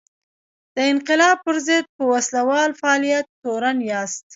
د 0.75 0.77
انقلاب 0.91 1.37
پر 1.45 1.55
ضد 1.67 1.85
په 1.97 2.03
وسله 2.13 2.41
وال 2.49 2.71
فعالیت 2.81 3.25
تورن 3.41 3.77
یاست. 3.89 4.21